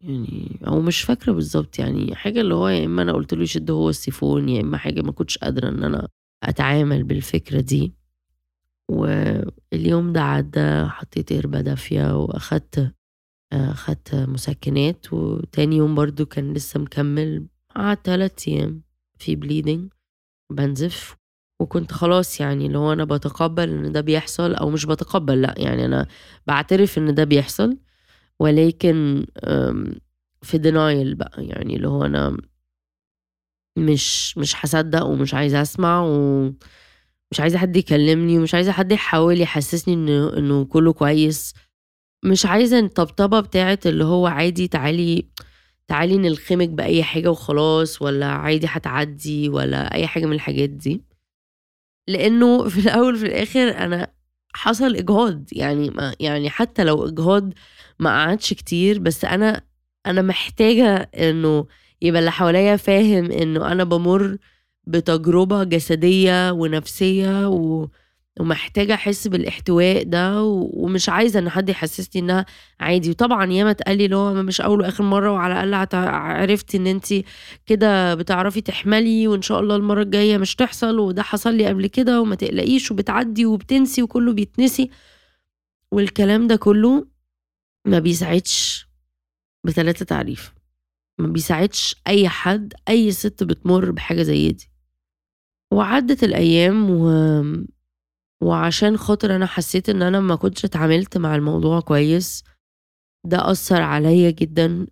يعني 0.04 0.60
أو 0.68 0.82
مش 0.82 1.02
فاكرة 1.04 1.32
بالضبط 1.34 1.80
يعني 1.80 2.16
حاجة 2.16 2.42
اللي 2.42 2.56
هو 2.56 2.68
يا 2.70 2.86
إما 2.86 3.02
أنا 3.02 3.14
قُلت 3.14 3.34
له 3.34 3.44
يشد 3.44 3.72
هو 3.72 3.90
السيفون، 3.90 4.50
يا 4.50 4.62
إما 4.62 4.78
حاجة 4.78 5.02
ما 5.02 5.12
كنتش 5.12 5.38
قادرة 5.38 5.70
إن 5.70 5.84
أنا 5.84 6.08
أتعامل 6.44 7.04
بالفكرة 7.04 7.62
دي. 7.62 7.94
واليوم 8.92 10.14
ده 10.14 10.22
عدّى، 10.22 10.86
حطيت 10.90 11.34
قِربة 11.34 11.62
دافية 11.62 12.18
وأخدت 12.24 12.94
أخدت 13.54 14.16
مسكنات 14.16 15.14
وتاني 15.14 15.78
يوم 15.78 15.96
برضه 15.96 16.26
كان 16.26 16.54
لسه 16.54 16.80
مكمّل، 16.80 17.48
قعدت 17.76 18.06
3 18.06 18.50
أيام 18.50 18.84
في 19.20 19.36
bleeding 19.36 19.96
بانزف، 20.54 21.16
وكنت 21.62 21.92
خلاص 21.92 22.42
يعني 22.42 22.66
اللي 22.68 22.78
هو 22.78 22.94
أنا 22.94 23.04
باتقبّل 23.04 23.70
إن 23.70 23.92
ده 23.92 24.02
بيحصل 24.02 24.54
أو 24.56 24.70
مش 24.70 24.86
باتقبّل 24.86 25.42
لأ، 25.42 25.56
يعني 25.58 25.86
أنا 25.86 26.08
باعترف 26.48 26.98
إن 26.98 27.16
ده 27.16 27.24
بيحصل، 27.24 27.78
ولكن 28.40 29.26
في 30.42 30.58
denial 30.60 31.18
بقى، 31.18 31.46
يعني 31.46 31.76
اللي 31.76 31.88
هو 31.88 32.06
أنا 32.06 32.38
مش 33.78 34.38
مش 34.38 34.56
هاصدّق 34.66 35.04
ومش 35.06 35.34
عايزة 35.34 35.62
أسمع 35.62 36.02
ومش 36.04 37.40
عايزة 37.40 37.58
حد 37.58 37.78
يكلّمني 37.78 38.40
ومش 38.40 38.54
عايزة 38.56 38.72
حد 38.72 38.92
يحاول 38.92 39.42
يحسّسني 39.42 39.94
إنه 39.94 40.38
إنه 40.38 40.66
كُلّه 40.66 40.94
كويس، 40.94 41.54
مش 42.26 42.46
عايزة 42.46 42.80
الطبطبة 42.80 43.40
بتاعة 43.40 43.80
اللي 43.86 44.04
هو 44.04 44.28
عادي 44.28 44.68
تعالي 44.68 45.28
تعالي 45.90 46.18
نلخمِك 46.18 46.70
بأي 46.70 47.04
حاجة 47.04 47.32
وخلاص 47.32 48.02
والّا 48.02 48.26
عادي 48.26 48.68
هتعدّي 48.70 49.50
ولا 49.50 49.94
أي 49.94 50.08
حاجة 50.08 50.26
من 50.26 50.34
الحاجات 50.34 50.70
دي. 50.70 51.02
لإنه 52.08 52.70
في 52.70 52.80
الأول 52.80 53.14
وفي 53.16 53.26
الآخر 53.26 53.78
أنا 53.78 54.14
حصل 54.54 54.96
إجهاض، 54.96 55.44
يعني 55.54 55.90
ما 55.90 56.16
يعني 56.20 56.50
حتى 56.50 56.84
لو 56.84 57.08
إجهاض 57.08 57.54
ما 58.00 58.10
قعدش 58.10 58.54
كتير، 58.54 59.00
بس 59.00 59.26
أنا 59.26 59.62
أنا 60.06 60.22
محتاجة 60.22 60.96
إنه 61.16 61.66
يبقى 62.02 62.20
اللي 62.20 62.32
حواليّا 62.32 62.76
فاهم 62.76 63.32
إنه 63.32 63.72
أنا 63.72 63.84
بامُر 63.84 64.38
بتجربة 64.88 65.64
جسدية 65.64 66.52
ونفسية 66.52 67.48
و 67.50 67.88
ومحتاجة 68.40 68.94
أحس 68.94 69.28
بالإحتواء 69.28 70.04
ده 70.04 70.44
ومش 70.44 71.10
عايزة 71.10 71.40
إن 71.40 71.50
حد 71.50 71.70
يحسّسني 71.70 72.22
إنها 72.22 72.46
عادي، 72.80 73.10
وطبعًا 73.10 73.52
ياما 73.52 73.72
اتقال 73.72 73.98
لي 73.98 74.06
اللي 74.06 74.16
هو 74.16 74.34
مش 74.34 74.62
أول 74.62 74.82
وآخر 74.82 75.04
مرّة 75.04 75.32
وعلى 75.32 75.54
الأقل 75.54 75.74
هت 75.74 75.96
عرفتِ 75.96 76.76
إن 76.76 76.88
أنتِ 76.88 77.06
كده 77.66 78.16
بتعرفي 78.16 78.62
تحملي 78.62 79.28
وإن 79.28 79.42
شاء 79.42 79.60
الله 79.60 79.76
المرّة 79.76 80.02
الجاية 80.02 80.38
مش 80.38 80.56
تحصل 80.56 81.00
وده 81.00 81.24
حصل 81.24 81.54
لي 81.56 81.66
قبل 81.68 81.88
كده 81.88 82.22
وما 82.22 82.36
تقلقيش 82.36 82.92
وبتعدّي 82.92 83.46
وبتنسي 83.46 84.04
وكُلّه 84.04 84.34
بيتنسي، 84.34 84.90
والكلام 85.92 86.48
ده 86.48 86.56
كُلّه 86.56 87.08
ما 87.88 88.00
بيساعدش 88.00 88.88
ب3 89.68 89.92
تعريف، 89.92 90.54
ما 91.20 91.28
بيساعدش 91.28 91.96
أي 92.08 92.30
حد، 92.30 92.74
أي 92.90 93.12
سِت 93.12 93.44
بتمُر 93.44 93.92
بحاجة 93.92 94.24
زي 94.24 94.52
دي. 94.52 94.70
وعدّت 95.74 96.24
الأيام 96.24 96.90
و 96.92 97.10
وعشان 98.44 98.98
خاطر 98.98 99.36
أنا 99.36 99.46
حسّيت 99.46 99.90
إن 99.90 100.02
أنا 100.02 100.20
ما 100.20 100.36
كنتش 100.36 100.66
اتعاملت 100.66 101.18
مع 101.18 101.36
الموضوع 101.36 101.80
كويس، 101.80 102.44
ده 103.28 103.52
أثّر 103.52 103.82
عليّا 103.84 104.32
جدًا 104.32 104.88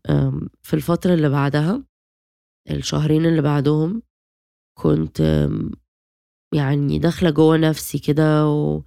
في 0.63 0.75
الفترة 0.75 1.13
اللي 1.13 1.29
بعدها، 1.29 1.83
الشهرين 2.71 3.25
اللي 3.27 3.43
بعدهم، 3.43 4.03
كنت 4.79 5.47
يعني 6.55 6.99
داخلة 6.99 7.29
جوّه 7.29 7.57
نفسي 7.57 7.99
كده 7.99 8.47
و 8.49 8.83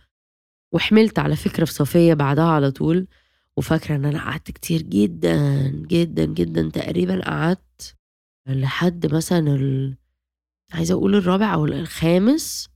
وحملت 0.74 1.18
على 1.18 1.36
فكرة 1.36 1.66
في 1.66 1.72
صفيّة 1.74 2.14
بعدها 2.14 2.44
على 2.46 2.72
طول، 2.72 3.08
وفاكرة 3.58 3.96
إن 3.96 4.06
أنا 4.06 4.20
قعدت 4.20 4.52
كتير 4.52 4.82
جدًا، 4.82 5.68
جدًا، 5.88 6.26
جدًا، 6.26 6.70
تقريبًا 6.70 7.22
قعدت 7.26 7.96
لحد 8.48 9.14
مثلًا 9.14 9.40
ال 9.56 9.96
عايزة 10.74 10.94
أقول 10.94 11.16
الرابع 11.16 11.64
ال 11.64 11.74
الخامس 11.74 12.69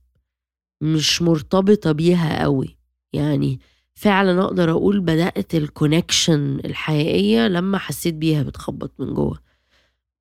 مش 0.81 1.21
مرتبطة 1.21 1.91
بيها 1.91 2.45
أوي، 2.45 2.77
يعني 3.13 3.59
فعلًا 3.95 4.41
أقدر 4.43 4.71
أقول 4.71 4.99
بدأت 4.99 5.55
الconnection 5.55 6.29
الحقيقية 6.65 7.47
لمّا 7.47 7.77
حسّيت 7.77 8.13
بيها 8.13 8.43
بتخبّط 8.43 8.91
من 8.99 9.13
جوّه، 9.13 9.39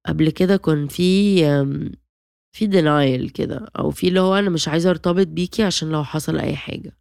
قبل 0.07 0.31
كده 0.31 0.57
كان 0.57 0.89
في 0.89 1.39
في 2.53 2.69
denial 2.69 3.33
كده 3.33 3.67
أو 3.79 3.91
في 3.91 4.09
اللي 4.09 4.21
هو 4.21 4.35
أنا 4.37 4.51
مش 4.51 4.69
عايزة 4.69 4.91
أرتبط 4.91 5.29
بيكِ 5.29 5.61
عشان 5.61 5.91
لو 5.91 6.05
حصل 6.05 6.39
أي 6.39 6.57
حاجة. 6.57 6.99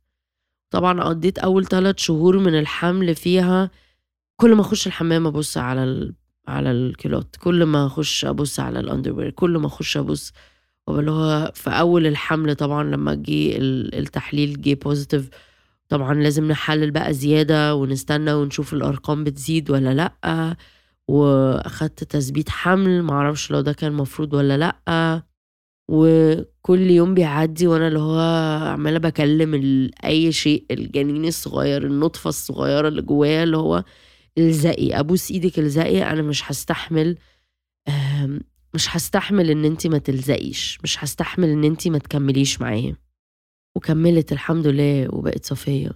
طبعًا 0.72 1.04
قضّيت 1.04 1.40
أول 1.40 1.66
3 1.66 2.00
شهور 2.00 2.40
من 2.40 2.60
الحمل 2.60 3.16
فيها 3.16 3.72
كل 4.42 4.56
ما 4.56 4.62
أخُش 4.62 4.88
الحمام 4.88 5.28
أبُص 5.28 5.58
على 5.58 5.84
ال 5.84 6.16
على 6.50 6.72
الكيلوت، 6.72 7.36
كل 7.38 7.64
ما 7.66 7.88
أخُش 7.88 8.26
أبُص 8.26 8.60
على 8.62 8.84
الunderwear، 8.84 9.30
كل 9.36 9.58
ما 9.58 9.68
أخُش 9.68 9.98
أبُص 9.98 10.34
وأبقى 10.88 11.00
اللي 11.00 11.12
هو 11.12 11.52
في 11.56 11.70
أول 11.70 12.08
الحمل 12.08 12.56
طبعًا 12.56 12.84
لمّا 12.84 13.14
جه 13.16 13.58
ال 13.58 13.96
التحليل 13.96 14.62
جه 14.62 14.78
positive 14.88 15.24
طبعًا 15.90 16.14
لازم 16.14 16.48
نحلّل 16.48 16.92
بقى 16.92 17.14
زيادة 17.14 17.76
ونستنى 17.76 18.34
ونشوف 18.34 18.74
الأرقام 18.74 19.24
بتزيد 19.24 19.72
والّا 19.72 19.94
لأ، 19.94 20.56
وأخدت 21.08 22.04
تثبيت 22.04 22.50
حمل 22.50 23.04
ما 23.04 23.14
أعرفش 23.14 23.52
لو 23.52 23.62
ده 23.62 23.74
كان 23.74 23.94
مفروض 23.94 24.34
والّا 24.34 24.58
لأ، 24.58 25.24
وكل 25.92 26.82
يوم 26.92 27.14
بيعدّي 27.14 27.68
وأنا 27.68 27.88
اللي 27.88 28.00
هو 28.00 28.20
عمّالة 28.74 29.00
باكلّم 29.00 29.54
ال 29.56 29.92
أي 30.06 30.32
شيء 30.32 30.66
الجنين 30.72 31.26
الصغير، 31.26 31.86
النطفة 31.88 32.30
الصغيرة 32.30 32.88
اللي 32.88 33.02
جوايا 33.02 33.44
اللي 33.44 33.58
هو 33.58 33.84
الزقي، 34.38 35.00
أبوس 35.00 35.32
إيدِك 35.32 35.60
الزقي 35.60 36.04
أنا 36.12 36.22
مش 36.22 36.52
هاستحمل 36.52 37.18
آمم 37.90 38.42
مش 38.76 38.96
هاستحمل 38.96 39.50
إن 39.50 39.66
أنتِ 39.66 39.88
ما 39.88 39.98
تلزقيش، 39.98 40.80
مش 40.84 41.04
هاستحمل 41.04 41.50
إن 41.50 41.64
أنتِ 41.64 41.88
ما 41.88 41.98
تكمّليش 41.98 42.62
معايا. 42.62 42.96
وكمّلت 43.78 44.32
الحمد 44.32 44.68
لله 44.68 45.16
وبقت 45.16 45.46
صفيّة. 45.46 45.92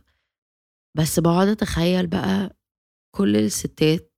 بس 0.97 1.19
باقعد 1.19 1.47
أتخيّل 1.47 2.07
بقى 2.07 2.57
كل 3.15 3.35
الستات 3.37 4.13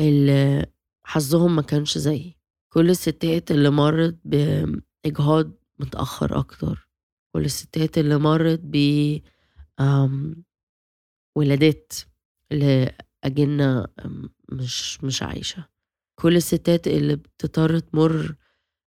اللي 0.00 0.66
حظّهم 1.06 1.56
ما 1.56 1.62
كانش 1.62 1.98
زيي، 1.98 2.38
كل 2.72 2.90
الستات 2.90 3.50
اللي 3.50 3.70
مرّت 3.70 4.18
بإجهاض 4.24 5.52
متأخّر 5.78 6.38
أكتر، 6.38 6.88
كل 7.36 7.44
الستات 7.44 7.98
اللي 7.98 8.18
مرّت 8.18 8.60
ب 8.64 8.76
ولادات 11.38 11.92
لأجنة 12.50 13.86
مش 14.52 15.04
مش 15.04 15.22
عايشة، 15.22 15.68
كل 16.20 16.36
الستات 16.36 16.86
اللي 16.86 17.16
بتضطر 17.16 17.78
تمُر 17.78 18.36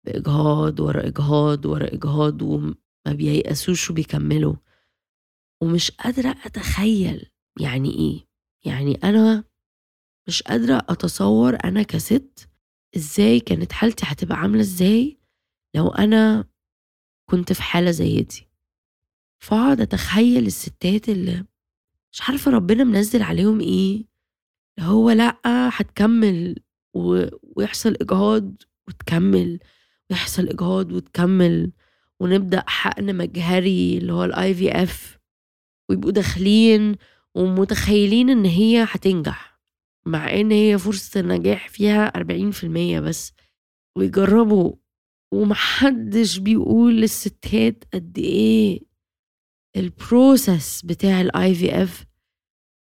بإجهاض 0.05 0.79
ورا 0.79 1.07
إجهاض 1.07 1.65
ورا 1.65 1.93
إجهاض 1.93 2.41
وما 2.41 2.75
بييأسوش 3.07 3.89
وبيكمّلوا. 3.89 4.55
ومش 5.63 5.91
قادرة 5.91 6.35
أتخيل 6.45 7.29
يعني 7.59 7.89
إيه. 7.89 8.27
يعني 8.65 8.95
أنا 9.03 9.43
مش 10.27 10.43
قادرة 10.43 10.77
أتصور 10.89 11.57
أنا 11.63 11.83
كست 11.83 12.49
إزاي 12.95 13.39
كانت 13.39 13.71
حالتي 13.71 14.05
هتبقى 14.07 14.37
عاملة 14.37 14.61
إزاي 14.61 15.17
لو 15.75 15.87
أنا 15.87 16.45
كنت 17.29 17.53
في 17.53 17.61
حالة 17.61 17.91
زي 17.91 18.21
دي. 18.21 18.49
فأقعد 19.43 19.81
أتخيل 19.81 20.45
الستات 20.47 21.09
اللي 21.09 21.45
مش 22.13 22.21
عارفة 22.21 22.51
ربنا 22.51 22.83
منزل 22.83 23.21
عليهم 23.21 23.59
إيه. 23.61 24.05
هو 24.79 25.09
لأ 25.11 25.39
هتكمل 25.45 26.55
و... 26.93 27.25
ويحصل 27.55 27.95
إجهاض 28.01 28.53
وتكمل 28.87 29.59
ويحصل 30.09 30.47
إجهاض 30.47 30.91
وتكمل 30.91 31.71
ونبدأ 32.19 32.63
حقن 32.67 33.15
مجهري 33.15 33.97
اللي 33.97 34.13
هو 34.13 34.23
ال 34.23 34.53
IVF 34.53 35.19
ويبقوا 35.89 36.11
داخلين 36.11 36.95
ومتخيلين 37.35 38.29
إن 38.29 38.45
هي 38.45 38.85
هتنجح 38.89 39.59
مع 40.05 40.33
إن 40.33 40.51
هي 40.51 40.77
فرصة 40.77 41.19
النجاح 41.19 41.69
فيها 41.69 42.11
40% 42.17 42.99
بس. 43.01 43.33
ويجربوا 43.97 44.75
ومحدش 45.33 46.37
بيقول 46.37 47.01
للستات 47.01 47.83
قد 47.93 48.17
إيه 48.17 48.79
ال 49.77 49.90
process 49.90 50.81
بتاع 50.81 51.21
ال 51.21 51.55
IVF 51.55 52.05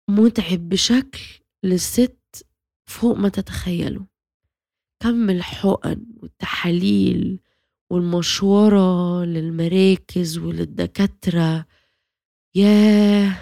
متعب 0.10 0.70
بشكل 0.70 1.20
للست 1.64 2.21
فوق 2.92 3.18
ما 3.18 3.30
تتخيلوا. 3.30 4.06
كم 5.04 5.30
الحقن 5.30 6.06
والتحاليل 6.18 7.40
والمشاوير 7.92 9.24
للمراكز 9.26 10.38
وللدكاترة. 10.38 11.66
ياه! 12.56 13.38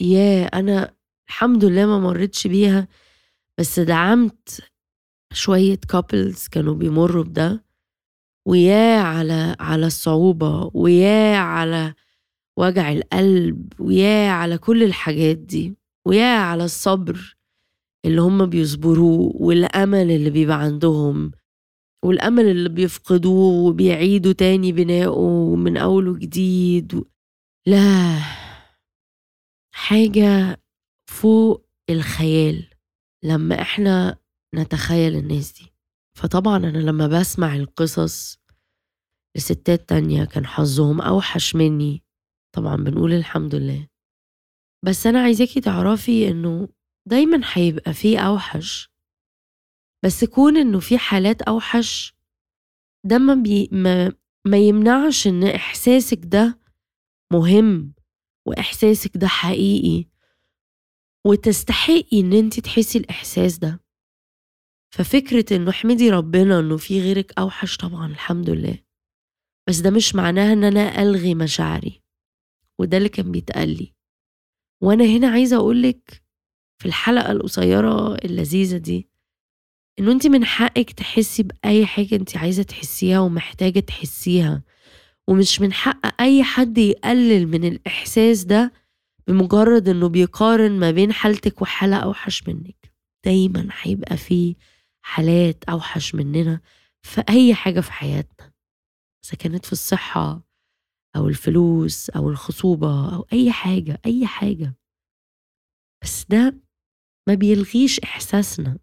ياه! 0.00 0.46
أنا 0.54 0.94
الحمد 1.28 1.64
لله 1.64 1.86
ما 1.86 1.98
مرتش 1.98 2.46
بيها 2.46 2.88
بس 3.58 3.80
دعمت 3.80 4.60
شوية 5.32 5.76
كابلز 5.88 6.48
كانوا 6.48 6.74
بيمروا 6.74 7.24
بده. 7.24 7.64
وياه 8.48 9.00
على 9.00 9.56
على 9.60 9.86
الصعوبة 9.86 10.70
وياه 10.74 11.36
على 11.36 11.94
وجع 12.58 12.92
القلب 12.92 13.72
وياه 13.80 14.30
على 14.30 14.58
كل 14.58 14.82
الحاجات 14.82 15.36
دي 15.38 15.76
وياه 16.06 16.38
على 16.38 16.64
الصبر. 16.64 17.35
اللي 18.06 18.20
هم 18.20 18.46
بيصبروه 18.46 19.32
والأمل 19.36 20.10
اللي 20.10 20.30
بيبقى 20.30 20.60
عندهم 20.60 21.32
والأمل 22.04 22.44
اللي 22.44 22.68
بيفقدوه 22.68 23.68
وبيعيدوا 23.68 24.32
تاني 24.32 24.72
بناؤه 24.72 25.56
من 25.56 25.76
أول 25.76 26.08
وجديد 26.08 26.94
و... 26.94 27.04
لا 27.66 28.18
حاجة 29.74 30.60
فوق 31.10 31.66
الخيال 31.90 32.70
لما 33.24 33.60
إحنا 33.62 34.18
نتخيل 34.54 35.14
الناس 35.16 35.52
دي. 35.52 35.72
فطبعا 36.18 36.56
أنا 36.56 36.78
لما 36.78 37.06
بسمع 37.06 37.56
القصص 37.56 38.38
لستات 39.36 39.88
تانية 39.88 40.24
كان 40.24 40.46
حظهم 40.46 41.00
أوحش 41.00 41.56
مني. 41.56 42.02
طبعا 42.54 42.76
بنقول 42.76 43.12
الحمد 43.12 43.54
لله. 43.54 43.88
بس 44.84 45.06
أنا 45.06 45.22
عايزاكي 45.22 45.60
تعرفي 45.60 46.28
إنه 46.28 46.68
دايما 47.06 47.40
هيبقى 47.52 47.92
فيه 47.94 48.18
أوحش. 48.18 48.90
بس 50.04 50.24
كون 50.24 50.56
إنه 50.56 50.80
في 50.80 50.98
حالات 50.98 51.42
أوحش 51.42 52.14
ده 53.04 53.18
ما, 53.18 53.34
بي 53.34 53.68
ما, 53.72 54.12
ما 54.46 54.56
يمنعش 54.58 55.26
إن 55.26 55.44
إحساسك 55.44 56.18
ده 56.24 56.60
مهم 57.32 57.94
وإحساسك 58.46 59.16
ده 59.16 59.26
حقيقي 59.26 60.08
وتستحقي 61.26 62.20
إن 62.20 62.32
أنت 62.32 62.60
تحسي 62.60 62.98
الإحساس 62.98 63.58
ده. 63.58 63.80
ففكرة 64.94 65.56
إنه 65.56 65.70
احمدي 65.70 66.10
ربنا 66.10 66.58
إنه 66.58 66.76
في 66.76 67.00
غيرك 67.00 67.38
أوحش 67.38 67.76
طبعا 67.76 68.06
الحمد 68.06 68.50
لله. 68.50 68.78
بس 69.68 69.78
ده 69.78 69.90
مش 69.90 70.14
معناها 70.14 70.52
إن 70.52 70.64
أنا 70.64 71.02
ألغي 71.02 71.34
مشاعري 71.34 72.02
وده 72.80 72.96
اللي 72.96 73.08
كان 73.08 73.32
بيتقال 73.32 73.68
لي. 73.68 73.94
وأنا 74.82 75.04
هنا 75.04 75.28
عايزة 75.28 75.56
أقولك 75.56 76.25
في 76.78 76.86
الحلقة 76.86 77.32
القصيرة 77.32 78.14
اللذيذة 78.14 78.76
دي 78.76 79.08
إنه 79.98 80.12
أنت 80.12 80.26
من 80.26 80.44
حقك 80.44 80.90
تحسي 80.92 81.42
بأي 81.42 81.86
حاجة 81.86 82.14
أنت 82.14 82.36
عايزة 82.36 82.62
تحسيها 82.62 83.20
ومحتاجة 83.20 83.80
تحسيها 83.80 84.62
ومش 85.28 85.60
من 85.60 85.72
حق 85.72 86.22
أي 86.22 86.42
حد 86.42 86.78
يقلل 86.78 87.46
من 87.48 87.64
الإحساس 87.64 88.44
ده 88.44 88.72
بمجرد 89.26 89.88
إنه 89.88 90.08
بيقارن 90.08 90.72
ما 90.72 90.90
بين 90.90 91.12
حالتك 91.12 91.62
وحالة 91.62 91.96
أوحش 91.96 92.48
منك. 92.48 92.92
دايما 93.24 93.68
هيبقى 93.82 94.16
فيه 94.16 94.54
حالات 95.02 95.64
أوحش 95.64 96.14
مننا 96.14 96.60
في 97.02 97.22
أي 97.28 97.54
حاجة 97.54 97.80
في 97.80 97.92
حياتنا 97.92 98.52
إذا 99.24 99.34
كانت 99.38 99.66
في 99.66 99.72
الصحة 99.72 100.42
أو 101.16 101.28
الفلوس 101.28 102.10
أو 102.10 102.28
الخصوبة 102.30 103.14
أو 103.14 103.26
أي 103.32 103.52
حاجة 103.52 104.00
أي 104.06 104.26
حاجة. 104.26 104.74
بس 106.02 106.24
ده 106.28 106.54
ما 107.28 107.34
بيلغيش 107.34 108.00
إحساسنا. 108.00 108.78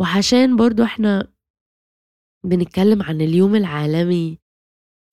وعشان 0.00 0.56
برضو 0.56 0.82
إحنا 0.82 1.32
بنتكلم 2.44 3.02
عن 3.02 3.20
اليوم 3.20 3.54
العالمي 3.56 4.38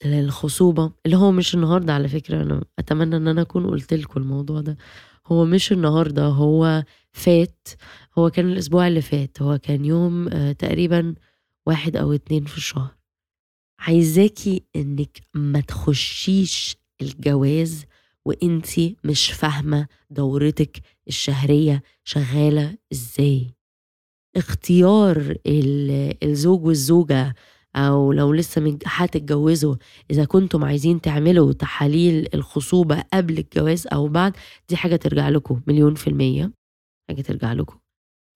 للخصوبة 0.06 0.94
اللي 1.06 1.18
هو 1.18 1.32
مش 1.32 1.56
النهاردة 1.56 1.94
على 1.94 2.08
فكرة 2.08 2.42
أنا 2.44 2.64
أتمنى 2.80 3.16
أن 3.16 3.28
أنا 3.28 3.42
أكون 3.42 3.68
قلت 3.68 3.94
لكم 3.94 4.22
الموضوع 4.22 4.62
ده. 4.62 4.78
هو 5.28 5.46
مش 5.46 5.72
النهاردة 5.72 6.26
هو 6.26 6.84
فات 7.12 7.68
هو 8.18 8.30
كان 8.30 8.52
الأسبوع 8.52 8.88
اللي 8.88 9.02
فات 9.02 9.42
هو 9.42 9.58
كان 9.58 9.86
يوم 9.86 10.28
آه، 10.28 10.52
تقريبا 10.52 11.16
واحد 11.68 11.96
أو 11.96 12.14
اتنين 12.14 12.46
في 12.46 12.58
الشهر. 12.58 12.96
عايزاكي 13.80 14.64
إنك 14.76 15.18
ما 15.34 15.62
تخشيش 15.62 16.76
الجواز 17.02 17.86
وإنتي 18.26 18.96
مش 19.04 19.32
فاهمة 19.32 19.88
دورتك 20.10 20.78
الشهرية 21.08 21.84
شغالة 22.04 22.78
إزاي. 22.94 23.56
اختيار 24.38 25.36
الزوج 26.24 26.66
والزوجة 26.66 27.36
أو 27.76 28.12
لو 28.14 28.34
لسه 28.34 28.78
هتتجوزوا 28.86 29.76
إذا 30.12 30.26
كنتم 30.26 30.64
عايزين 30.64 31.02
تعملوا 31.02 31.54
تحاليل 31.54 32.28
الخصوبة 32.34 33.04
قبل 33.14 33.38
الجواز 33.38 33.88
أو 33.88 34.08
بعد 34.08 34.38
دي 34.70 34.76
حاجة 34.76 34.96
ترجع 34.96 35.30
لكم 35.30 35.62
مليون 35.68 35.96
في 35.96 36.08
المية. 36.08 36.52
حاجة 37.10 37.22
ترجع 37.22 37.54
لكم. 37.54 37.78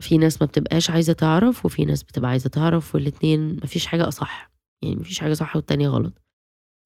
في 0.04 0.17
ناس 0.17 0.41
ما 0.41 0.47
بتبقاش 0.47 0.89
عايزة 0.89 1.13
تعرف 1.13 1.65
وفي 1.65 1.86
ناس 1.86 2.04
بتبقى 2.04 2.30
عايزة 2.30 2.50
تعرف 2.50 2.95
والاتنين 2.95 3.56
مفيش 3.63 3.86
حاجة 3.86 4.08
أصح. 4.08 4.52
يعني 4.84 4.95
مفيش 4.95 5.19
حاجة 5.19 5.34
صح 5.34 5.56
والتانية 5.56 5.88
غلط. 5.89 6.21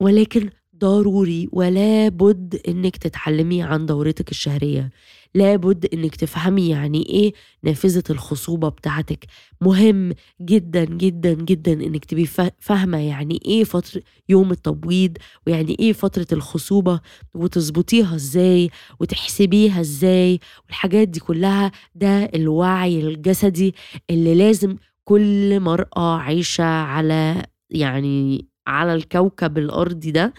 ولكن 0.01 0.49
ضروري 0.81 1.49
ولا 1.51 2.09
بد 2.09 2.61
إنك 2.67 2.97
تتعلمي 2.97 3.63
عن 3.63 3.85
دورتك 3.85 4.31
الشهرية. 4.31 4.91
لابد 5.35 5.85
إنك 5.93 6.15
تفهمي 6.15 6.69
يعني 6.69 7.05
إيه 7.09 7.33
نافذة 7.63 8.03
الخصوبة 8.09 8.69
بتاعتك. 8.69 9.25
مهم 9.61 10.13
جدا 10.41 10.83
جدا 10.85 11.33
جدا 11.33 11.73
إنك 11.73 12.05
تبقي 12.05 12.25
فاهمة 12.59 12.97
يعني 12.97 13.39
إيه 13.45 13.63
فترة 13.63 14.01
يوم 14.29 14.51
التبويض 14.51 15.17
ويعني 15.47 15.75
إيه 15.79 15.93
فترة 15.93 16.27
الخصوبة 16.31 16.99
وتظبطيها 17.33 18.15
إزاي 18.15 18.69
وتحسبيها 18.99 19.81
إزاي 19.81 20.39
والحاجات 20.65 21.07
دي 21.07 21.19
كلها. 21.19 21.71
ده 21.95 22.23
الوعي 22.35 22.99
الجسدي 22.99 23.75
اللي 24.09 24.35
لازم 24.35 24.75
كل 25.03 25.59
مرأة 25.59 26.17
عايشة 26.17 26.63
على 26.63 27.45
يعني 27.69 28.47
على 28.67 28.93
الكوكب 28.93 29.57
الأرضي 29.57 30.11
ده. 30.11 30.33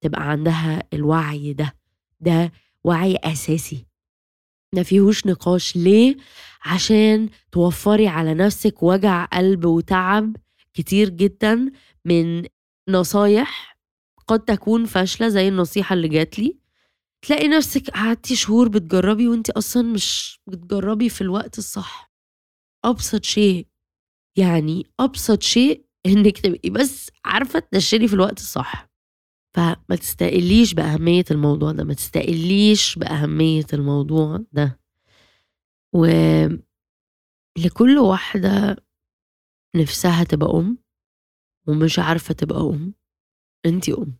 تبقى 0.00 0.30
عندها 0.30 0.82
الوعي 0.92 1.52
ده 1.52 1.74
ده 2.20 2.52
وعي 2.84 3.16
أساسي. 3.16 3.86
ما 4.74 4.82
فيهوش 4.82 5.26
نقاش. 5.26 5.76
ليه؟ 5.76 6.16
عشان 6.64 7.28
توفري 7.52 8.08
على 8.08 8.34
نفسك 8.34 8.82
وجع 8.82 9.24
قلب 9.24 9.64
وتعب 9.64 10.36
كتير 10.74 11.08
جدا 11.08 11.72
من 12.04 12.44
نصايح 12.88 13.78
قد 14.26 14.40
تكون 14.44 14.84
فاشلة 14.84 15.28
زي 15.28 15.48
النصيحة 15.48 15.94
اللي 15.94 16.08
جات 16.08 16.38
لي. 16.38 16.58
تلاقي 17.22 17.48
نفسك 17.48 17.90
قعدتي 17.90 18.36
شهور 18.36 18.68
بتجربي 18.68 19.28
وانت 19.28 19.50
أصلا 19.50 19.82
مش 19.82 20.40
بتجربي 20.46 21.08
في 21.08 21.20
الوقت 21.20 21.58
الصح. 21.58 22.12
أبسط 22.84 23.24
شيء 23.24 23.66
يعني 24.36 24.86
أبسط 25.00 25.42
شيء 25.42 25.84
إنك 26.06 26.38
تبقي 26.38 26.70
بس 26.70 27.10
عارفة 27.24 27.58
تنشري 27.58 28.08
في 28.08 28.14
الوقت 28.14 28.38
الصح. 28.38 28.85
فما 29.56 29.96
تستقليش 30.00 30.74
بأهمية 30.74 31.24
الموضوع 31.30 31.72
ده 31.72 31.84
ما 31.84 31.94
تستقليش 31.94 32.98
بأهمية 32.98 33.66
الموضوع 33.72 34.40
ده. 34.52 34.80
و 35.92 36.06
لكل 37.58 37.98
واحدة 37.98 38.76
نفسها 39.76 40.24
تبقى 40.24 40.50
أم 40.58 40.78
ومش 41.66 41.98
عارفة 41.98 42.34
تبقى 42.34 42.60
أم. 42.60 42.94
انتي 43.66 43.92
أم. 43.92 44.16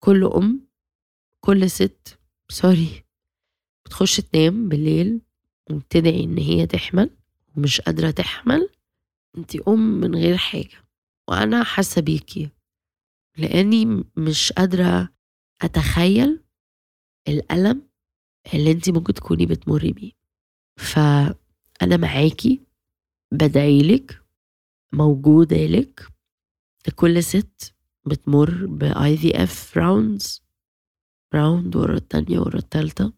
كل 0.00 0.24
أم 0.24 0.66
كل 1.40 1.70
ست 1.70 2.18
سوري 2.48 3.04
بتخش 3.86 4.16
تنام 4.20 4.68
بالليل 4.68 5.20
وبتدعي 5.70 6.24
إن 6.24 6.38
هي 6.38 6.66
تحمل 6.66 7.10
ومش 7.56 7.80
قادرة 7.80 8.10
تحمل. 8.10 8.68
انتي 9.38 9.60
أم 9.68 10.00
من 10.00 10.14
غير 10.14 10.36
حاجة. 10.36 10.84
وأنا 11.28 11.64
حاسة 11.64 12.00
بيكي 12.02 12.50
لأني 13.38 14.04
مش 14.16 14.52
قادرة 14.52 15.08
أتخيل 15.62 16.40
الألم 17.28 17.88
اللي 18.54 18.70
انتي 18.72 18.92
ممكن 18.92 19.14
تكوني 19.14 19.46
بتمري 19.46 19.92
بيه. 19.92 20.12
فأنا 20.76 21.96
معاكي 21.96 22.60
بدعيلك 23.32 24.22
موجودة 24.92 25.66
لك. 25.66 26.06
لكل 26.88 27.24
ست 27.24 27.74
بتمر 28.06 28.66
ب 28.66 28.92
IVF 28.92 29.76
rounds 29.76 30.42
round 31.34 31.76
ورا 31.76 31.94
التانية 31.96 32.38
ورا 32.38 32.58
التالتة. 32.58 33.12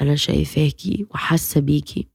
أنا 0.00 0.16
شايفاكي 0.16 1.06
وحاسة 1.10 1.60
بيكي. 1.60 2.08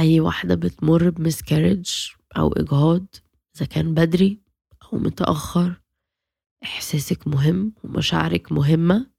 أي 0.00 0.20
واحدة 0.20 0.54
بتمر 0.54 1.10
بمسكارج 1.10 2.10
أو 2.36 2.52
إجهاض 2.52 3.06
إذا 3.56 3.66
كان 3.66 3.94
بدري 3.94 4.40
أو 4.82 4.98
متأخر 4.98 5.80
إحساسك 6.64 7.28
مهم 7.28 7.72
ومشاعرك 7.84 8.52
مهمة 8.52 9.10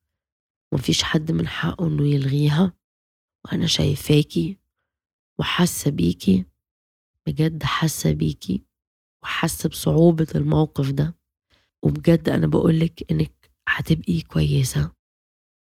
ومفيش 0.73 1.04
حد 1.04 1.32
من 1.32 1.47
حقه 1.47 1.88
إنه 1.88 2.08
يلغيها 2.08 2.73
وأنا 3.45 3.67
شايفاكي 3.67 4.58
وحاسة 5.39 5.91
بيكي 5.91 6.45
بجد 7.28 7.63
حاسة 7.63 8.12
بيكي 8.12 8.63
وحاسة 9.23 9.69
بصعوبة 9.69 10.28
الموقف 10.36 10.91
ده. 10.91 11.19
وبجد 11.84 12.30
أنا 12.30 12.47
بقولك 12.47 13.12
إنك 13.12 13.52
هتبقي 13.67 14.21
كويسة. 14.21 14.91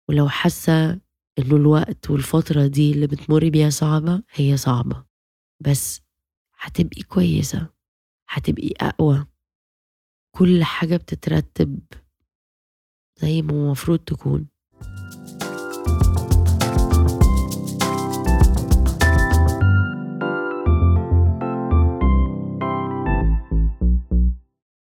ولو 0.09 0.29
حاسة 0.29 0.91
إنه 1.39 1.55
الوقت 1.55 2.09
والفترة 2.09 2.67
دي 2.67 2.91
اللي 2.91 3.07
بتمري 3.07 3.49
بيها 3.49 3.69
صعبة 3.69 4.23
هي 4.31 4.57
صعبة. 4.57 5.05
بس 5.59 6.01
هتبقي 6.59 7.01
كويسة. 7.03 7.69
هتبقي 8.29 8.69
أقوى. 8.81 9.27
كل 10.35 10.63
حاجة 10.63 10.97
بتترتب 10.97 11.79
زي 13.21 13.41
ما 13.41 13.51
المفروض 13.51 13.99
تكون. 13.99 14.52